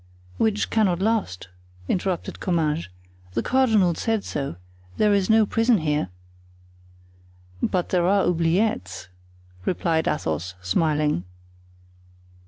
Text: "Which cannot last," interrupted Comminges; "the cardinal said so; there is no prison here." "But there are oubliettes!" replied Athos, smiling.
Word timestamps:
"Which 0.39 0.71
cannot 0.71 0.99
last," 0.99 1.47
interrupted 1.87 2.39
Comminges; 2.39 2.87
"the 3.33 3.43
cardinal 3.43 3.93
said 3.93 4.23
so; 4.23 4.55
there 4.97 5.13
is 5.13 5.29
no 5.29 5.45
prison 5.45 5.77
here." 5.77 6.09
"But 7.61 7.89
there 7.89 8.07
are 8.07 8.23
oubliettes!" 8.25 9.09
replied 9.63 10.07
Athos, 10.07 10.55
smiling. 10.59 11.23